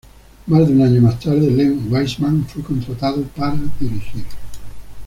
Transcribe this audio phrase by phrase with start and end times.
[0.47, 4.25] Más de un año más tarde Len Wiseman fue contratado para dirigir.